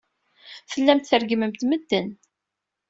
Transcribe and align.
Tellamt 0.71 1.05
treggmemt 1.09 1.61
medden. 1.69 2.07